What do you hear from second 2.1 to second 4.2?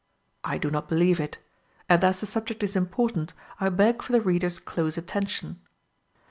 the subject is important, I beg for